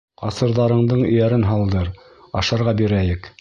[0.19, 1.93] Ҡасырҙарыңдың эйәрен һалдыр,
[2.43, 3.29] ашарға бирәйек.